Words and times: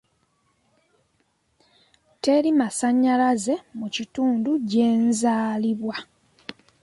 Teri 2.21 2.49
masannyalaze 2.59 3.55
mu 3.79 3.87
kitundu 3.95 4.51
gye 4.69 4.87
nzaalibwa. 5.07 5.95